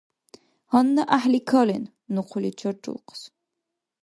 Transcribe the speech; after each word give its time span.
Гьанна 0.71 1.03
гӀяхӀли 1.09 1.41
кален! 1.49 1.83
Ну 2.13 2.21
хъули 2.27 2.51
чаррулхъас. 2.59 3.21